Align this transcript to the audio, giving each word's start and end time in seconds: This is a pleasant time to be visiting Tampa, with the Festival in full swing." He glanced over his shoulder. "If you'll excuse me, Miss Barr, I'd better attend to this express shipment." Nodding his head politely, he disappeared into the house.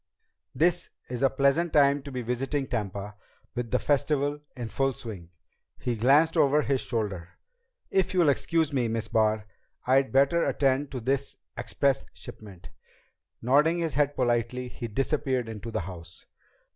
This 0.55 0.89
is 1.11 1.21
a 1.21 1.29
pleasant 1.29 1.73
time 1.73 2.01
to 2.01 2.11
be 2.11 2.23
visiting 2.23 2.65
Tampa, 2.65 3.15
with 3.53 3.69
the 3.69 3.77
Festival 3.77 4.39
in 4.57 4.67
full 4.67 4.93
swing." 4.93 5.29
He 5.77 5.95
glanced 5.95 6.35
over 6.35 6.63
his 6.63 6.81
shoulder. 6.81 7.37
"If 7.91 8.11
you'll 8.15 8.29
excuse 8.29 8.73
me, 8.73 8.87
Miss 8.87 9.07
Barr, 9.07 9.45
I'd 9.85 10.11
better 10.11 10.43
attend 10.43 10.89
to 10.93 11.01
this 11.01 11.35
express 11.55 12.03
shipment." 12.13 12.69
Nodding 13.43 13.77
his 13.77 13.93
head 13.93 14.15
politely, 14.15 14.69
he 14.69 14.87
disappeared 14.87 15.47
into 15.47 15.69
the 15.69 15.81
house. 15.81 16.25